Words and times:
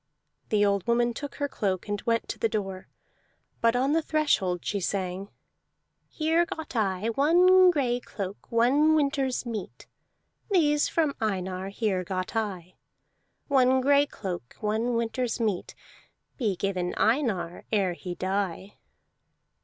The 0.49 0.65
old 0.65 0.87
woman 0.87 1.13
took 1.13 1.35
her 1.35 1.47
cloak, 1.47 1.87
and 1.87 2.01
went 2.07 2.27
to 2.29 2.39
the 2.39 2.49
door, 2.49 2.87
but 3.61 3.75
on 3.75 3.93
the 3.93 4.01
threshold 4.01 4.65
she 4.65 4.79
sang: 4.79 5.29
"Here 6.07 6.43
got 6.43 6.75
I 6.75 7.09
One 7.09 7.69
gray 7.69 7.99
cloak, 7.99 8.51
One 8.51 8.95
winter's 8.95 9.45
meat: 9.45 9.85
These 10.49 10.87
from 10.87 11.15
Einar 11.21 11.69
Here 11.69 12.03
got 12.03 12.35
I. 12.35 12.73
One 13.47 13.79
gray 13.79 14.07
cloak, 14.07 14.55
One 14.59 14.95
winter's 14.95 15.39
meat, 15.39 15.75
Be 16.35 16.55
given 16.55 16.95
Einar 16.97 17.65
Ere 17.71 17.93
he 17.93 18.15
die!" 18.15 18.77